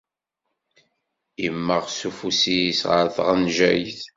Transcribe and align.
Immeɣ 1.45 1.83
s 1.97 1.99
ufus-is 2.09 2.79
ɣer 2.89 3.05
tɣenjayt. 3.15 4.01